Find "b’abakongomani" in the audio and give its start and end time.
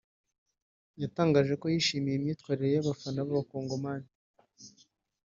3.25-4.09